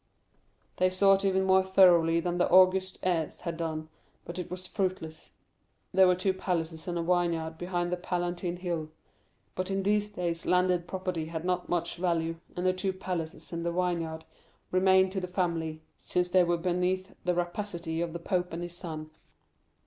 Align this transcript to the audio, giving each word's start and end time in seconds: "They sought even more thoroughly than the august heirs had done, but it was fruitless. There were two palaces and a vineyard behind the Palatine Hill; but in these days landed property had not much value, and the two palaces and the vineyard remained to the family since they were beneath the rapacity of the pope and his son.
"They 0.77 0.89
sought 0.89 1.23
even 1.23 1.43
more 1.43 1.61
thoroughly 1.61 2.19
than 2.19 2.39
the 2.39 2.49
august 2.49 2.97
heirs 3.03 3.41
had 3.41 3.55
done, 3.55 3.87
but 4.25 4.39
it 4.39 4.49
was 4.49 4.65
fruitless. 4.65 5.33
There 5.91 6.07
were 6.07 6.15
two 6.15 6.33
palaces 6.33 6.87
and 6.87 6.97
a 6.97 7.03
vineyard 7.03 7.59
behind 7.59 7.91
the 7.91 7.97
Palatine 7.97 8.57
Hill; 8.57 8.89
but 9.53 9.69
in 9.69 9.83
these 9.83 10.09
days 10.09 10.47
landed 10.47 10.87
property 10.87 11.25
had 11.27 11.45
not 11.45 11.69
much 11.69 11.97
value, 11.97 12.37
and 12.57 12.65
the 12.65 12.73
two 12.73 12.93
palaces 12.93 13.53
and 13.53 13.63
the 13.63 13.71
vineyard 13.71 14.25
remained 14.71 15.11
to 15.11 15.21
the 15.21 15.27
family 15.27 15.83
since 15.99 16.29
they 16.31 16.43
were 16.43 16.57
beneath 16.57 17.13
the 17.23 17.35
rapacity 17.35 18.01
of 18.01 18.11
the 18.11 18.17
pope 18.19 18.53
and 18.53 18.63
his 18.63 18.75
son. 18.75 19.11